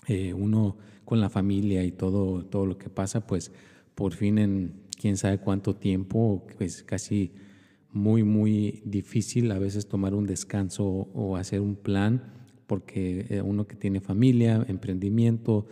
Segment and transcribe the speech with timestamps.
[0.08, 3.52] Eh, uno con la familia y todo, todo lo que pasa, pues
[3.96, 7.34] por fin en quién sabe cuánto tiempo, pues casi
[7.92, 12.34] muy, muy difícil a veces tomar un descanso o hacer un plan,
[12.68, 15.66] porque eh, uno que tiene familia, emprendimiento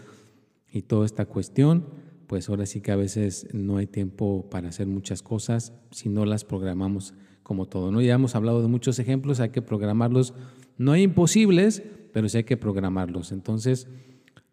[0.71, 1.85] y toda esta cuestión,
[2.27, 6.25] pues ahora sí que a veces no hay tiempo para hacer muchas cosas si no
[6.25, 7.13] las programamos
[7.43, 7.91] como todo.
[7.91, 8.01] ¿no?
[8.01, 10.33] Ya hemos hablado de muchos ejemplos, hay que programarlos.
[10.77, 13.31] No hay imposibles, pero sí hay que programarlos.
[13.31, 13.87] Entonces,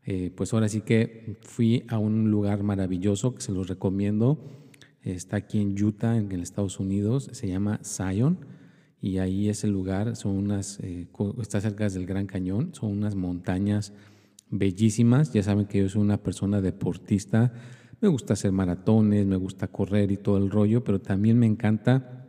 [0.04, 4.38] eh, pues ahora sí que fui a un lugar maravilloso que se los recomiendo
[5.04, 8.38] está aquí en Utah, en Estados Unidos, se llama Zion,
[9.00, 11.06] y ahí es el lugar, son unas, eh,
[11.40, 13.92] está cerca del Gran Cañón, son unas montañas
[14.50, 17.52] bellísimas, ya saben que yo soy una persona deportista,
[18.00, 22.26] me gusta hacer maratones, me gusta correr y todo el rollo, pero también me encanta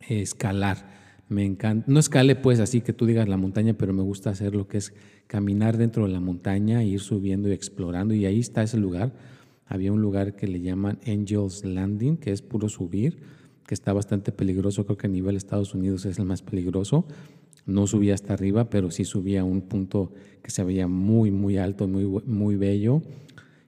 [0.00, 0.90] escalar,
[1.28, 4.56] me encanta, no escale pues así que tú digas la montaña, pero me gusta hacer
[4.56, 4.92] lo que es
[5.28, 9.12] caminar dentro de la montaña, ir subiendo y explorando, y ahí está ese lugar
[9.68, 13.18] había un lugar que le llaman Angels Landing, que es puro subir,
[13.66, 14.86] que está bastante peligroso.
[14.86, 17.06] Creo que a nivel Estados Unidos es el más peligroso.
[17.66, 20.12] No subía hasta arriba, pero sí subía a un punto
[20.42, 23.02] que se veía muy, muy alto, muy, muy bello.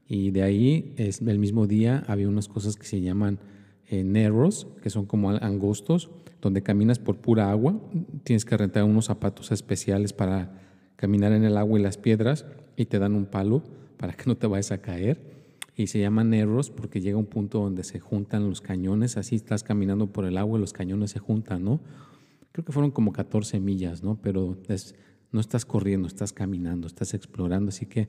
[0.09, 3.39] Y de ahí, es, el mismo día, había unas cosas que se llaman
[3.89, 6.11] eh, narrows, que son como angostos,
[6.41, 7.79] donde caminas por pura agua.
[8.25, 10.59] Tienes que rentar unos zapatos especiales para
[10.97, 12.47] caminar en el agua y las piedras
[12.77, 13.63] y te dan un palo
[13.99, 15.40] para que no te vayas a caer
[15.81, 19.63] y se llaman erros porque llega un punto donde se juntan los cañones, así estás
[19.63, 21.81] caminando por el agua y los cañones se juntan, ¿no?
[22.53, 24.21] Creo que fueron como 14 millas, ¿no?
[24.21, 24.59] Pero
[25.33, 28.09] no estás corriendo, estás caminando, estás explorando, así que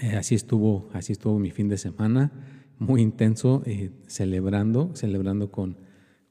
[0.00, 2.32] eh, así estuvo, así estuvo mi fin de semana,
[2.78, 5.78] muy intenso, eh, celebrando, celebrando con,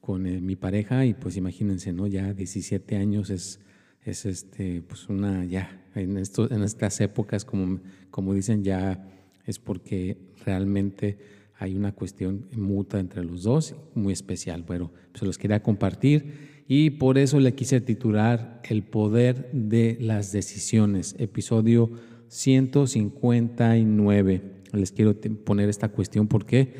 [0.00, 2.06] con eh, mi pareja y pues imagínense, ¿no?
[2.06, 3.60] Ya 17 años es,
[4.02, 9.04] es este, pues una, ya, en, esto, en estas épocas, como, como dicen, ya
[9.46, 11.16] es porque realmente
[11.58, 14.62] hay una cuestión mutua entre los dos, muy especial.
[14.62, 20.32] Bueno, se los quería compartir y por eso le quise titular El poder de las
[20.32, 21.90] decisiones, episodio
[22.28, 24.42] 159.
[24.72, 26.74] Les quiero poner esta cuestión, ¿por qué?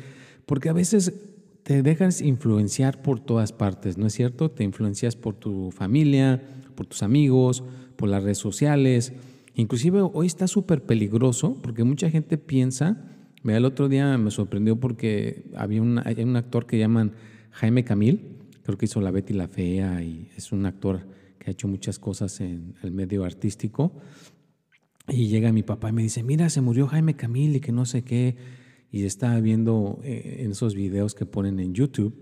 [0.45, 1.11] Porque a veces
[1.63, 4.51] te dejas influenciar por todas partes, ¿no es cierto?
[4.51, 6.43] Te influencias por tu familia,
[6.75, 7.63] por tus amigos,
[7.95, 9.13] por las redes sociales,
[9.57, 13.03] Inclusive hoy está súper peligroso porque mucha gente piensa,
[13.43, 17.13] el otro día me sorprendió porque había un, actor que llaman
[17.51, 21.07] Jaime Camil, creo que hizo La Betty la Fea y es un actor
[21.39, 23.93] que ha hecho muchas cosas en el medio artístico.
[25.07, 27.85] Y llega mi papá y me dice, mira, se murió Jaime Camil y que no
[27.85, 28.35] sé qué.
[28.91, 32.13] Y estaba viendo eh, en esos videos que ponen en YouTube.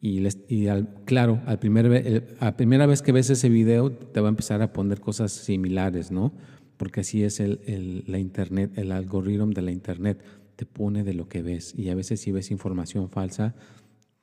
[0.00, 0.66] Y, y
[1.04, 4.72] claro, al primer, a primera vez que ves ese video te va a empezar a
[4.72, 6.32] poner cosas similares, ¿no?
[6.76, 10.20] Porque así es el, la Internet, el algoritmo de la Internet,
[10.56, 11.74] te pone de lo que ves.
[11.76, 13.54] Y a veces si ves información falsa,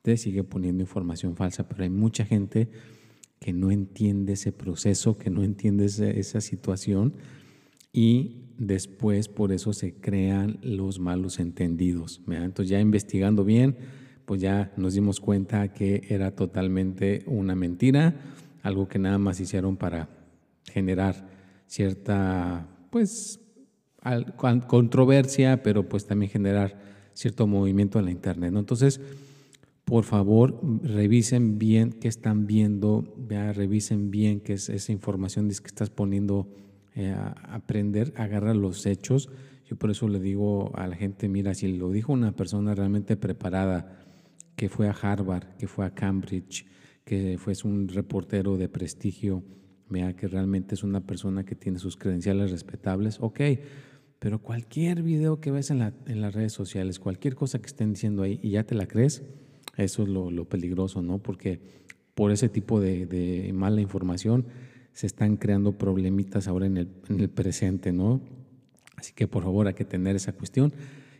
[0.01, 2.69] te sigue poniendo información falsa, pero hay mucha gente
[3.39, 7.13] que no entiende ese proceso, que no entiende esa, situación.
[7.91, 12.21] Y después por eso se crean los malos entendidos.
[12.27, 13.75] Entonces ya investigando bien,
[14.25, 18.15] pues ya nos dimos cuenta que era totalmente una mentira,
[18.61, 20.09] algo que nada más hicieron para
[20.65, 21.27] generar
[21.71, 23.39] cierta, pues,
[24.67, 26.77] controversia, pero pues también generar
[27.13, 28.53] cierto movimiento en la Internet.
[28.57, 28.99] Entonces,
[29.85, 35.53] por favor, revisen bien qué están viendo, vea, revisen bien qué es esa información que
[35.53, 36.49] estás poniendo
[36.93, 39.29] eh, a aprender, agarra los hechos.
[39.65, 43.15] Yo por eso le digo a la gente, mira, si lo dijo una persona realmente
[43.15, 43.97] preparada,
[44.57, 46.65] que fue a Harvard, que fue a Cambridge,
[47.05, 49.41] que fue un reportero de prestigio,
[49.91, 53.41] vea que realmente es una persona que tiene sus credenciales respetables, ok,
[54.19, 57.93] pero cualquier video que ves en, la, en las redes sociales, cualquier cosa que estén
[57.93, 59.23] diciendo ahí y ya te la crees,
[59.77, 61.19] eso es lo, peligroso, ¿no?
[61.19, 61.59] Porque
[62.13, 64.45] por ese tipo de, mala información
[64.93, 68.21] se están creando problemitas ahora en el, en el presente, ¿no?
[68.95, 70.73] Así que por favor hay que tener esa cuestión.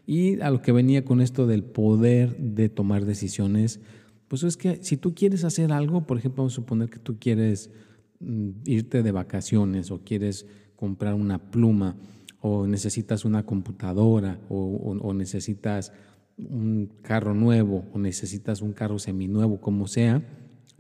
[0.06, 3.80] Y a lo que venía con esto del poder de tomar decisiones,
[4.28, 7.18] pues es que si tú quieres hacer algo, por ejemplo, vamos a suponer que tú
[7.20, 7.72] quieres
[8.66, 10.46] irte de vacaciones o quieres
[10.76, 11.96] comprar una pluma
[12.40, 15.94] o necesitas una computadora o necesitas
[16.38, 20.24] un carro nuevo o necesitas un carro seminuevo, como sea,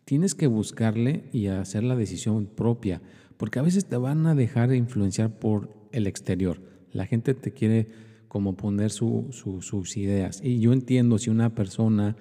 [0.05, 3.01] tienes que buscarle y hacer la decisión propia,
[3.37, 6.61] porque a veces te van a dejar influenciar por el exterior.
[6.91, 7.87] La gente te quiere
[8.27, 10.41] como poner sus ideas.
[10.43, 12.15] Y yo entiendo si una persona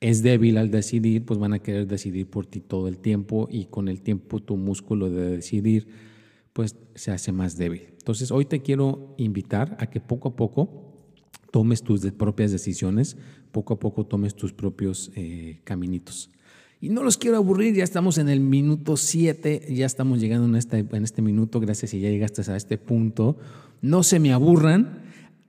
[0.00, 3.66] es débil al decidir, pues van a querer decidir por ti todo el tiempo y
[3.66, 5.88] con el tiempo tu músculo de decidir
[6.52, 7.82] pues se hace más débil.
[7.98, 10.94] Entonces hoy te quiero invitar a que poco a poco
[11.50, 13.16] tomes tus propias decisiones,
[13.52, 16.30] poco a poco tomes tus propios eh, caminitos.
[16.80, 20.54] Y no los quiero aburrir, ya estamos en el minuto 7, ya estamos llegando en
[21.02, 23.38] este, minuto, gracias si ya llegaste a este punto.
[23.80, 25.02] No se me aburran,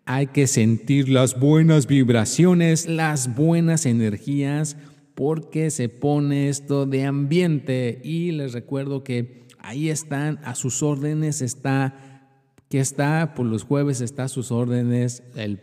[0.08, 4.78] hay que sentir las buenas vibraciones, las buenas energías,
[5.14, 8.02] porque se pone esto de ambiente.
[8.04, 12.24] Y les recuerdo que ahí están, a sus órdenes está,
[12.70, 15.62] que está por los jueves, está a sus órdenes el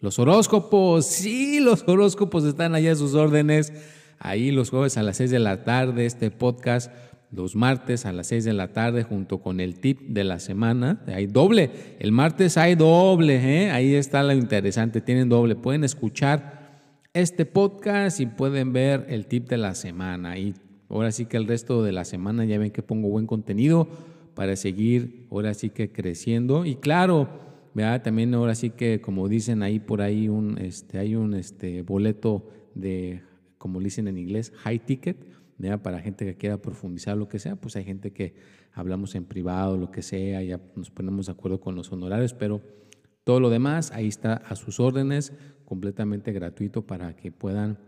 [0.00, 3.72] los horóscopos, sí, los horóscopos están allá a sus órdenes.
[4.18, 6.92] Ahí los jueves a las 6 de la tarde, este podcast,
[7.36, 11.04] los martes a las 6 de la tarde, junto con el tip de la semana.
[11.06, 13.70] Hay doble, el martes hay doble, ¿eh?
[13.70, 15.54] ahí está lo interesante, tienen doble.
[15.54, 16.80] Pueden escuchar
[17.12, 20.38] este podcast y pueden ver el tip de la semana.
[20.38, 20.54] Y
[20.88, 23.86] ahora sí que el resto de la semana ya ven que pongo buen contenido
[24.34, 26.64] para seguir, ahora sí que creciendo.
[26.64, 27.28] Y claro,
[28.02, 32.48] también ahora sí que, como dicen ahí por ahí, un, este, hay un este, boleto
[32.74, 33.20] de,
[33.58, 35.18] como dicen en inglés, high ticket,
[35.82, 38.34] para gente que quiera profundizar lo que sea, pues hay gente que
[38.72, 42.60] hablamos en privado, lo que sea, ya nos ponemos de acuerdo con los honorarios, pero
[43.24, 45.32] todo lo demás ahí está a sus órdenes,
[45.64, 47.78] completamente gratuito para que puedan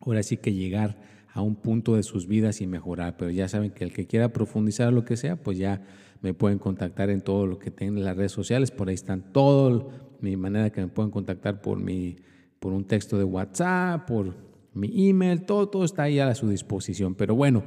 [0.00, 0.98] ahora sí que llegar
[1.32, 3.16] a un punto de sus vidas y mejorar.
[3.16, 5.82] Pero ya saben que el que quiera profundizar lo que sea, pues ya
[6.22, 9.32] me pueden contactar en todo lo que tengan en las redes sociales, por ahí están
[9.32, 12.16] todo, mi manera que me pueden contactar por, mi,
[12.58, 14.34] por un texto de WhatsApp, por
[14.76, 17.14] mi email, todo, todo está ahí a su disposición.
[17.14, 17.64] Pero bueno,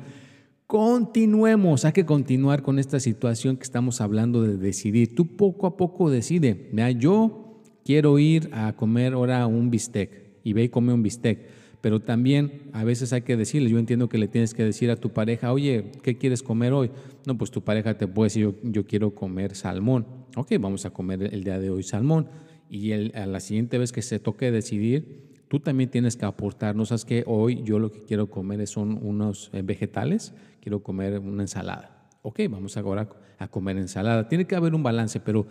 [0.67, 5.15] continuemos, hay que continuar con esta situación que estamos hablando de decidir.
[5.15, 10.63] Tú poco a poco decide, yo quiero ir a comer ahora un bistec y ve
[10.63, 14.27] y come un bistec pero también a veces hay que decirle, yo entiendo que le
[14.27, 16.91] tienes que decir a tu pareja, oye, ¿qué quieres comer hoy?
[17.25, 20.05] No, pues tu pareja te puede decir, yo, quiero comer salmón.
[20.35, 22.27] Ok, vamos a comer el día de hoy salmón.
[22.69, 26.85] Y a la siguiente vez que se toque decidir, tú también tienes que aportar, no
[26.85, 31.43] sabes que hoy yo lo que quiero comer son unos eh, vegetales, quiero comer una
[31.43, 32.07] ensalada.
[32.21, 34.29] Ok, vamos ahora a comer ensalada.
[34.29, 35.47] Tiene que haber un balance, pero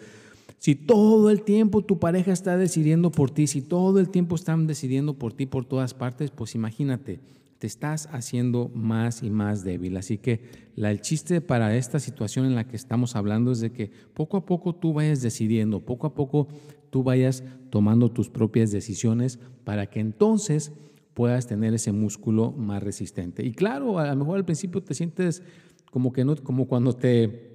[0.59, 4.67] si todo el tiempo tu pareja está decidiendo por ti, si todo el tiempo están
[4.67, 7.21] decidiendo por ti por todas partes, pues imagínate,
[7.59, 9.97] te estás haciendo más y más débil.
[9.97, 13.90] Así que el chiste para esta situación en la que estamos hablando es de que
[14.14, 16.49] poco a poco tú vayas decidiendo, poco a poco
[16.90, 20.73] tú vayas tomando tus propias decisiones para que entonces
[21.14, 23.45] puedas tener ese músculo más resistente.
[23.45, 25.42] Y claro, a lo mejor al principio te sientes
[25.90, 27.49] como que no, como cuando te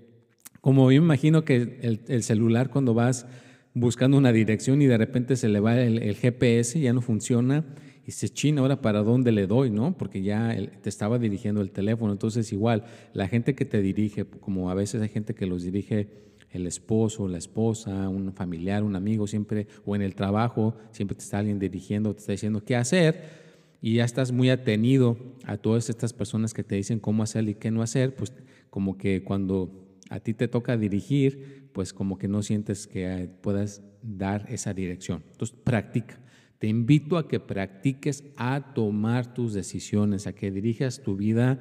[0.63, 3.25] como yo me imagino que el, celular cuando vas
[3.73, 7.65] buscando una dirección y de repente se le va el, GPS, ya no funciona
[8.05, 9.97] y se china ahora para dónde le doy, ¿no?
[9.97, 12.13] Porque ya te estaba dirigiendo el teléfono.
[12.13, 16.07] Entonces igual, la gente que te dirige, como a veces hay gente que los dirige
[16.53, 21.23] el esposo, la esposa, un familiar, un amigo, siempre, o en el trabajo, siempre te
[21.23, 23.43] está alguien dirigiendo, te está diciendo qué hacer.
[23.81, 27.55] y ya estás muy atenido a todas estas personas que te dicen cómo hacer y
[27.55, 28.31] qué no hacer, pues
[28.69, 33.81] como que cuando a ti te toca dirigir, pues como que no sientes que puedas
[34.01, 35.23] dar esa dirección.
[35.31, 36.17] Entonces, practica.
[36.59, 41.59] Te invito a que practiques a tomar tus decisiones, a que dirijas tu vida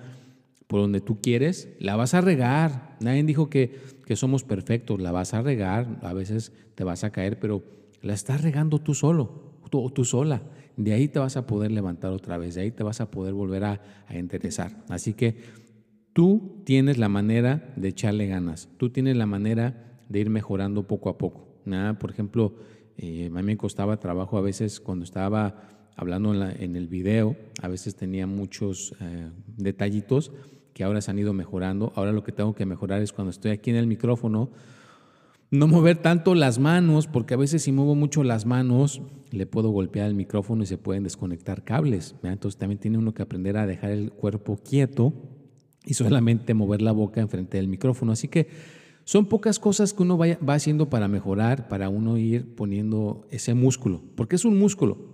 [0.66, 1.68] por donde tú quieres.
[1.78, 2.96] La vas a regar.
[3.00, 5.00] Nadie dijo que, que somos perfectos.
[5.00, 5.98] La vas a regar.
[6.02, 7.62] A veces te vas a caer, pero
[8.02, 10.42] la estás regando tú solo, tú, tú sola.
[10.76, 12.54] De ahí te vas a poder levantar otra vez.
[12.54, 13.80] De ahí te vas a poder volver a,
[14.12, 14.76] interesar.
[14.88, 15.36] Así que
[16.12, 18.68] tú tienes la manera de echarle ganas.
[18.76, 21.48] Tú tienes la manera de ir mejorando poco a poco.
[22.00, 22.56] Por ejemplo,
[22.96, 27.68] eh, a mí me costaba trabajo a veces cuando estaba hablando en, el video, a
[27.68, 30.32] veces tenía muchos eh, detallitos
[30.74, 31.92] que ahora se han ido mejorando.
[31.96, 34.50] Ahora lo que tengo que mejorar es cuando estoy aquí en el micrófono,
[35.50, 39.68] no mover tanto las manos, porque a veces si muevo mucho las manos, le puedo
[39.68, 42.14] golpear el micrófono y se pueden desconectar cables.
[42.22, 45.12] Entonces también tiene uno que aprender a dejar el cuerpo quieto
[45.84, 48.12] y solamente mover la boca enfrente del micrófono.
[48.12, 48.48] Así que
[49.04, 54.02] son pocas cosas que uno va, haciendo para mejorar, para uno ir poniendo ese músculo,
[54.14, 55.11] porque es un músculo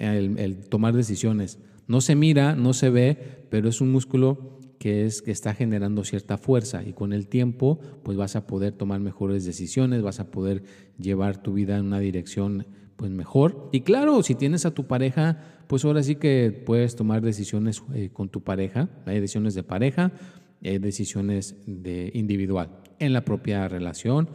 [0.00, 1.58] el, tomar decisiones.
[1.86, 6.04] No se mira, no se ve, pero es un músculo que es que está generando
[6.04, 10.30] cierta fuerza y con el tiempo pues vas a poder tomar mejores decisiones, vas a
[10.30, 10.62] poder
[10.98, 12.66] llevar tu vida en una dirección
[12.96, 13.68] pues mejor.
[13.72, 18.10] Y claro, si tienes a tu pareja, pues ahora sí que puedes tomar decisiones eh,
[18.12, 20.12] con tu pareja, hay decisiones de pareja,
[20.62, 24.28] hay decisiones de individual en la propia relación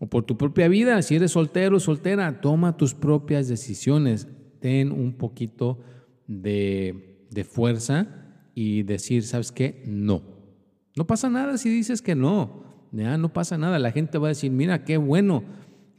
[0.00, 1.00] o por tu propia vida.
[1.02, 4.26] Si eres soltero o soltera, toma tus propias decisiones.
[4.60, 5.80] Ten un poquito
[6.26, 8.08] de, de fuerza
[8.54, 9.82] y decir, ¿sabes qué?
[9.86, 10.22] No.
[10.96, 12.64] No pasa nada si dices que no.
[12.92, 13.78] Ya, no pasa nada.
[13.78, 15.44] La gente va a decir, mira, qué bueno,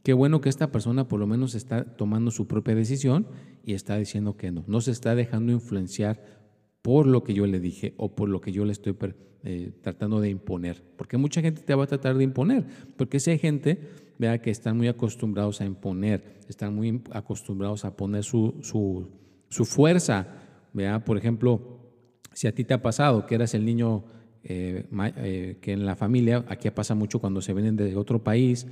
[0.03, 3.27] qué bueno que esta persona por lo menos está tomando su propia decisión
[3.63, 4.63] y está diciendo que no.
[4.67, 6.41] No se está dejando influenciar
[6.81, 8.95] por lo que yo le dije o por lo que yo le estoy
[9.43, 10.83] eh, tratando de imponer.
[10.97, 12.65] Porque mucha gente te va a tratar de imponer,
[12.97, 13.89] porque si hay gente
[14.21, 19.09] vea que están muy acostumbrados a imponer, están muy acostumbrados a poner su, su,
[19.49, 20.27] su fuerza.
[20.73, 21.79] Vea, por ejemplo,
[22.31, 24.03] si a ti te ha pasado que eras el niño
[24.43, 24.85] eh,
[25.17, 28.67] eh, que en la familia, aquí pasa mucho cuando se vienen de otro país,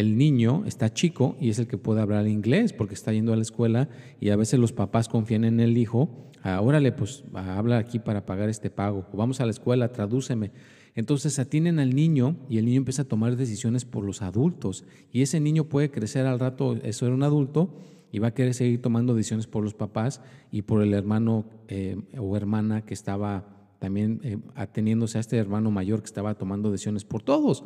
[0.00, 3.36] el niño está chico y es el que puede hablar inglés porque está yendo a
[3.36, 3.88] la escuela
[4.20, 8.24] y a veces los papás confían en el hijo Ah, órale, pues habla aquí para
[8.24, 10.52] pagar este pago, o vamos a la escuela, tradúceme.
[10.94, 15.22] Entonces atienden al niño y el niño empieza a tomar decisiones por los adultos y
[15.22, 17.76] ese niño puede crecer al rato, eso era un adulto,
[18.10, 22.00] y va a querer seguir tomando decisiones por los papás y por el hermano eh,
[22.16, 23.44] o hermana que estaba
[23.78, 27.64] también eh, ateniéndose a este hermano mayor que estaba tomando decisiones por todos.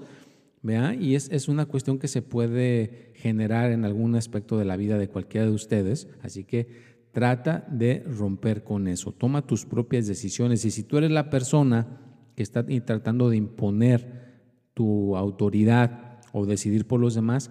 [0.62, 0.94] ¿Vea?
[0.94, 4.98] Y es, es, una cuestión que se puede generar en algún aspecto de la vida
[4.98, 6.08] de cualquiera de ustedes.
[6.22, 9.12] Así que Trata de romper con eso.
[9.12, 10.64] Toma tus propias decisiones.
[10.64, 12.00] Y si tú eres la persona
[12.34, 14.40] que está tratando de imponer
[14.72, 17.50] tu autoridad o decidir por los demás,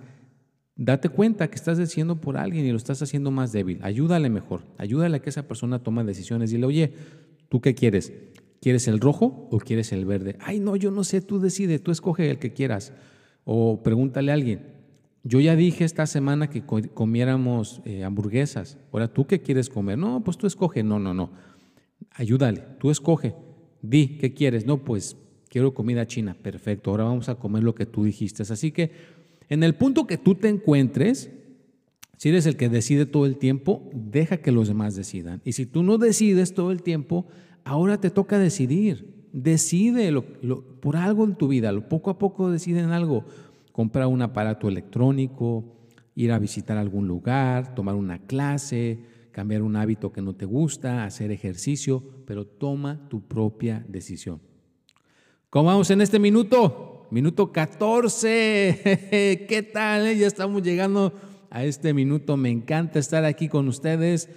[0.76, 3.78] date cuenta que estás decidiendo por alguien y lo estás haciendo más débil.
[3.84, 4.64] Ayúdale mejor.
[4.80, 6.50] Ayúdale a que esa persona tome decisiones.
[6.50, 6.94] Dile, oye,
[7.48, 8.12] ¿tú qué quieres?
[8.62, 10.38] ¿Quieres el rojo o quieres el verde?
[10.40, 12.94] Ay, no, yo no sé, tú decide, tú escoge el que quieras.
[13.44, 14.68] O pregúntale a alguien,
[15.24, 18.78] yo ya dije esta semana que comiéramos eh, hamburguesas.
[18.92, 19.98] Ahora, ¿tú qué quieres comer?
[19.98, 20.84] No, pues tú escoge.
[20.84, 21.32] No, no, no.
[22.12, 23.34] Ayúdale, tú escoge.
[23.82, 24.68] Di, ¿qué quieres?
[24.68, 25.18] No, pues
[25.50, 26.38] quiero comida china.
[26.40, 28.44] Perfecto, ahora vamos a comer lo que tú dijiste.
[28.44, 28.92] Así que
[29.50, 31.32] en el punto que tú te encuentres,
[32.18, 35.42] si eres el que decide todo el tiempo, deja que los demás decidan.
[35.46, 37.26] Y si tú no decides todo el tiempo,
[37.64, 39.28] ahora te toca decidir.
[39.34, 40.12] Decide
[40.82, 43.26] por algo en tu vida, poco a poco deciden algo
[43.72, 45.64] comprar un aparato electrónico,
[46.16, 49.00] ir a visitar algún lugar, tomar una clase,
[49.32, 54.42] cambiar un hábito que no te gusta, hacer ejercicio, pero toma tu propia decisión.
[55.50, 57.08] ¿Cómo vamos en este minuto?
[57.12, 58.80] Minuto 14.
[59.50, 60.16] ¿Qué tal?
[60.16, 61.14] Ya estamos llegando
[61.50, 62.38] a este minuto.
[62.38, 64.30] Me encanta estar aquí con ustedes.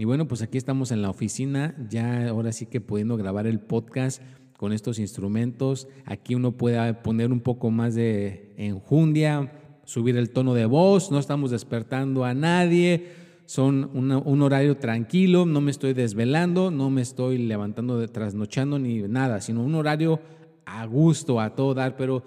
[0.00, 3.60] Y bueno, pues aquí estamos en la oficina, ya ahora sí que pudiendo grabar el
[3.60, 4.22] podcast
[4.56, 5.88] con estos instrumentos.
[6.06, 9.52] Aquí uno puede poner un poco más de enjundia,
[9.84, 13.08] subir el tono de voz, no estamos despertando a nadie,
[13.44, 19.42] son un horario tranquilo, no me estoy desvelando, no me estoy levantando trasnochando ni nada,
[19.42, 20.18] sino un horario
[20.64, 22.24] a gusto, a todo dar, pero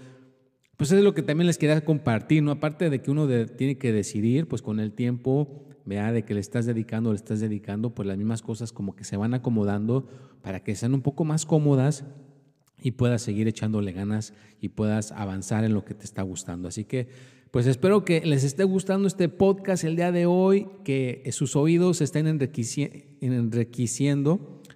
[0.77, 2.51] pues es lo que también les quería compartir, ¿no?
[2.51, 3.27] Aparte de que uno
[3.57, 7.39] tiene que decidir, pues con el tiempo, vea, de que le estás dedicando, le estás
[7.39, 10.07] dedicando, pues las mismas cosas como que se van acomodando
[10.41, 12.05] para que sean un poco más cómodas
[12.81, 16.67] y puedas seguir echándole ganas y puedas avanzar en lo que te está gustando.
[16.67, 17.07] Así que,
[17.51, 22.01] pues espero que les esté gustando este podcast el día de hoy, que sus oídos
[22.01, 22.99] estén enriqueciendo,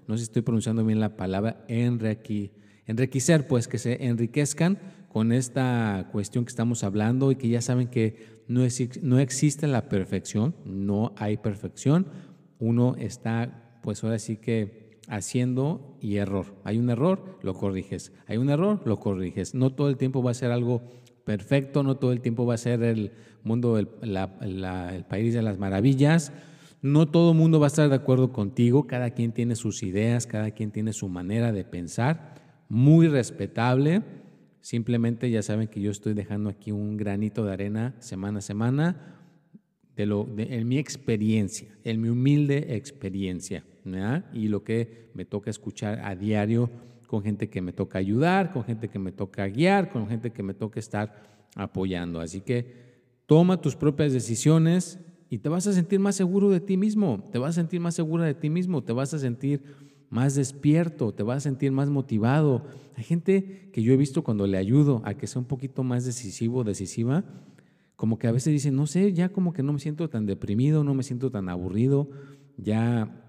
[0.08, 6.10] no sé si estoy pronunciando bien la palabra, enriquecer, pues que se enriquezcan con esta
[6.12, 8.62] cuestión que estamos hablando y que ya saben que no,
[9.02, 12.08] no existe la perfección, no hay perfección,
[12.60, 16.56] uno está, pues ahora sí que haciendo y error.
[16.64, 18.12] Hay un error, lo corriges.
[18.28, 19.56] Hay un error, lo corriges.
[19.56, 20.82] No todo el tiempo va a ser algo
[21.24, 23.12] perfecto, no todo el tiempo va a ser el
[23.44, 26.32] mundo, el, el país de las maravillas.
[26.82, 30.28] No todo el mundo va a estar de acuerdo contigo, cada quien tiene sus ideas,
[30.28, 32.36] cada quien tiene su manera de pensar,
[32.70, 34.04] muy respetable.
[34.68, 39.16] Simplemente ya saben que yo estoy dejando aquí un granito de arena semana a semana
[39.96, 43.64] de lo, en mi experiencia, en mi humilde experiencia
[44.34, 46.70] y lo que me toca escuchar a diario
[47.08, 50.44] con gente que me toca ayudar, con gente que me toca guiar, con gente que
[50.44, 52.20] me toca estar apoyando.
[52.20, 52.66] Así que
[53.26, 57.38] toma tus propias decisiones y te vas a sentir más seguro de ti mismo, te
[57.38, 59.62] vas a sentir más segura de ti mismo, te vas a sentir
[60.10, 62.66] más despierto, te vas a sentir más motivado.
[62.96, 66.06] Hay gente que yo he visto cuando le ayudo a que sea un poquito más
[66.06, 67.26] decisivo, decisiva,
[67.96, 70.84] como que a veces dicen, no sé, ya como que no me siento tan deprimido,
[70.84, 72.10] no me siento tan aburrido,
[72.58, 73.24] ya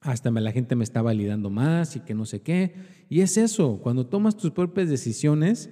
[0.00, 2.74] hasta la gente me está validando más y que no sé qué.
[3.08, 5.70] Y es eso, cuando tomas tus propias decisiones,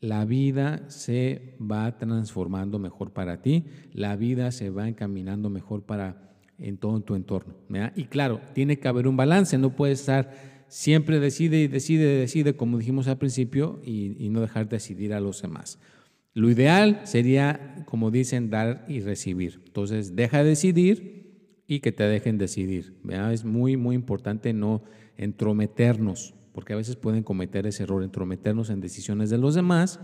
[0.00, 6.37] la vida se va transformando mejor para ti, la vida se va encaminando mejor para
[6.58, 7.54] en todo tu entorno.
[7.96, 12.54] Y claro, tiene que haber un balance, no puede estar siempre decide y decide, decide,
[12.54, 15.78] como dijimos al principio, y, y no dejar decidir a los demás.
[16.34, 19.62] Lo ideal sería, como dicen, dar y recibir.
[19.66, 21.18] Entonces, deja de decidir
[21.66, 22.96] y que te dejen decidir.
[23.32, 24.82] Es muy, muy importante no
[25.16, 30.00] entrometernos, porque a veces pueden cometer ese error, entrometernos en decisiones de los demás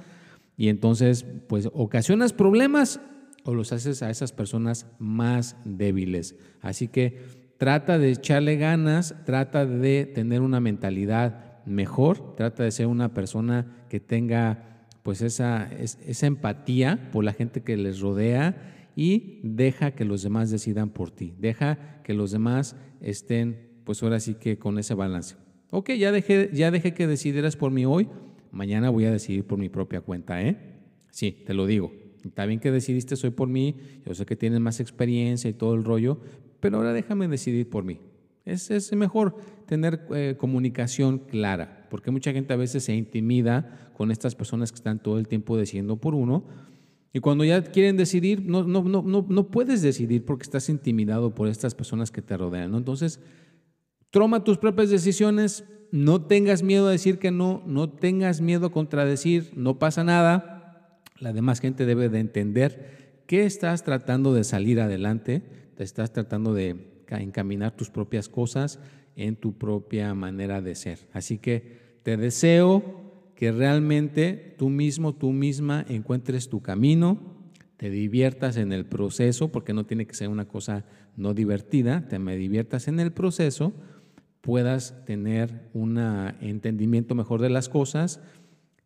[0.56, 3.00] y entonces pues ocasionas problemas
[3.44, 6.36] o los haces a esas personas más débiles.
[6.60, 7.18] Así que
[7.58, 13.84] trata de echarle ganas, trata de tener una mentalidad mejor, trata de ser una persona
[13.88, 20.04] que tenga pues esa, esa empatía por la gente que les rodea y deja que
[20.04, 21.34] los demás decidan por ti.
[21.38, 25.36] Deja que los demás estén, pues ahora sí que con ese balance.
[25.70, 28.08] Ok, ya dejé, ya dejé que decidieras por mí hoy,
[28.50, 30.56] mañana voy a decidir por mi propia cuenta, ¿eh?
[31.10, 32.03] Sí, te lo digo.
[32.24, 35.74] Está bien que decidiste hoy por mí, yo sé que tienes más experiencia y todo
[35.74, 36.18] el rollo,
[36.60, 38.00] pero ahora déjame decidir por mí.
[38.44, 44.10] Es, es mejor tener eh, comunicación clara, porque mucha gente a veces se intimida con
[44.10, 46.44] estas personas que están todo el tiempo decidiendo por uno,
[47.14, 51.46] y cuando ya quieren decidir, no, no, no, no, puedes decidir porque estás intimidado por
[51.46, 52.74] estas personas que te rodean.
[52.74, 53.20] Entonces,
[54.10, 58.72] toma tus propias decisiones, no tengas miedo a decir que no, no tengas miedo a
[58.72, 60.53] contradecir, no pasa nada.
[61.20, 65.42] La demás gente debe de entender que estás tratando de salir adelante,
[65.76, 68.80] te estás tratando de encaminar tus propias cosas
[69.14, 71.08] en tu propia manera de ser.
[71.12, 77.18] Así que te deseo que realmente tú mismo, tú misma encuentres tu camino,
[77.76, 80.84] te diviertas en el proceso, porque no tiene que ser una cosa
[81.16, 83.72] no divertida, te me diviertas en el proceso,
[84.40, 85.98] puedas tener un
[86.40, 88.20] entendimiento mejor de las cosas.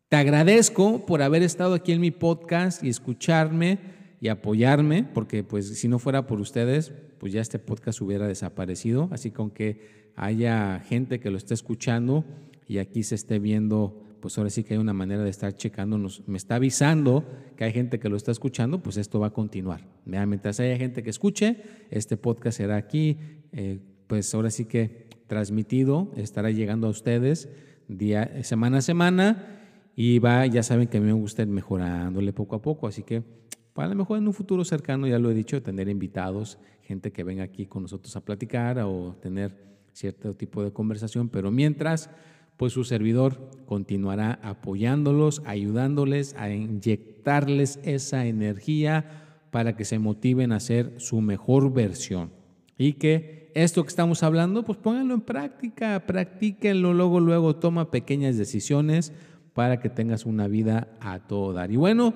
[0.09, 3.77] Te agradezco por haber estado aquí en mi podcast y escucharme
[4.19, 9.07] y apoyarme, porque pues si no fuera por ustedes, pues ya este podcast hubiera desaparecido,
[9.11, 12.25] así con que haya gente que lo esté escuchando
[12.67, 16.23] y aquí se esté viendo pues ahora sí que hay una manera de estar checándonos.
[16.27, 17.23] Me está avisando
[17.55, 19.85] que hay gente que lo está escuchando, pues esto va a continuar.
[20.05, 23.19] Mientras haya gente que escuche, este podcast será aquí,
[23.51, 27.47] eh, pues ahora sí que transmitido, estará llegando a ustedes
[27.87, 29.58] día, semana a semana
[30.01, 33.03] y va, ya saben que a mí me gusta ir mejorándole poco a poco, así
[33.03, 33.21] que
[33.73, 37.25] para lo mejor en un futuro cercano, ya lo he dicho, tener invitados, gente que
[37.25, 39.53] venga aquí con nosotros a platicar o tener
[39.91, 42.09] cierto tipo de conversación, pero mientras
[42.55, 50.61] pues su servidor continuará apoyándolos, ayudándoles a inyectarles esa energía para que se motiven a
[50.61, 52.31] ser su mejor versión.
[52.77, 58.37] Y que esto que estamos hablando, pues pónganlo en práctica, practíquenlo, luego, luego toma pequeñas
[58.37, 59.11] decisiones
[59.53, 61.71] para que tengas una vida a todo dar.
[61.71, 62.13] Y bueno,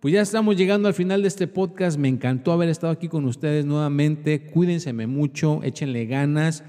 [0.00, 1.98] pues ya estamos llegando al final de este podcast.
[1.98, 4.46] Me encantó haber estado aquí con ustedes nuevamente.
[4.46, 6.64] Cuídense mucho, échenle ganas.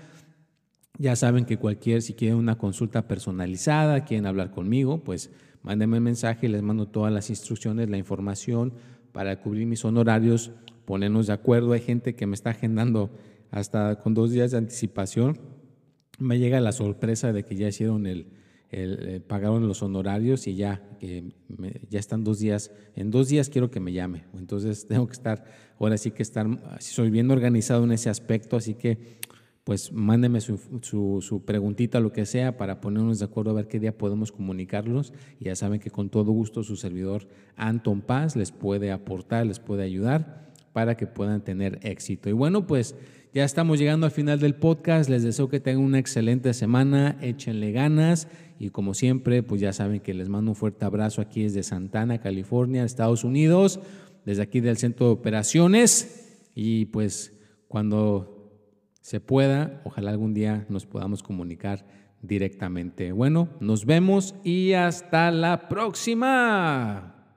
[0.98, 5.32] Ya saben que cualquier, si quieren una consulta personalizada, quieren hablar conmigo, pues
[5.64, 8.74] mándenme un mensaje, les mando todas las instrucciones, la información
[9.14, 10.52] para cubrir mis honorarios,
[10.86, 11.72] ponernos de acuerdo.
[11.72, 13.12] Hay gente que me está agendando
[13.50, 15.40] hasta con dos días de anticipación.
[16.20, 18.28] Me llega la sorpresa de que ya hicieron el,
[18.72, 21.34] el, pagaron los honorarios y ya, que
[21.90, 24.24] ya están dos días, en dos días quiero que me llame.
[24.38, 25.44] Entonces tengo que estar,
[25.80, 26.48] ahora sí que estar,
[26.80, 29.20] soy bien organizado en ese aspecto, así que
[29.64, 30.58] pues mándeme su,
[31.22, 35.14] su, preguntita, lo que sea, para ponernos de acuerdo a ver qué día podemos comunicarlos.
[35.40, 39.84] Ya saben que con todo gusto su servidor Anton Paz les puede aportar, les puede
[39.84, 42.30] ayudar para que puedan tener éxito.
[42.30, 42.96] Y bueno, pues
[43.34, 45.10] ya estamos llegando al final del podcast.
[45.10, 48.28] Les deseo que tengan una excelente semana, échenle ganas
[48.60, 52.20] y como siempre, pues ya saben que les mando un fuerte abrazo aquí desde Santana,
[52.20, 53.80] California, Estados Unidos,
[54.26, 57.34] desde aquí del Centro de Operaciones y pues
[57.68, 58.38] cuando
[59.02, 61.86] se pueda, ojalá algún día nos podamos comunicar
[62.22, 63.12] directamente.
[63.14, 67.21] Bueno, nos vemos y hasta la próxima.